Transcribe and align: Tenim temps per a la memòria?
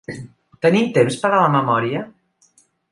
Tenim 0.65 0.87
temps 0.97 1.21
per 1.25 1.31
a 1.33 1.43
la 1.45 1.53
memòria? 1.59 2.05